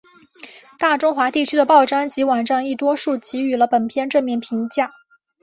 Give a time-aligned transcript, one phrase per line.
[0.79, 4.89] 大中华地区的报章及网站亦多数给予了本片正面评价。